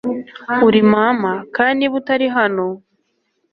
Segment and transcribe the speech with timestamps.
[0.67, 2.65] uri mama, kandi niba utari hano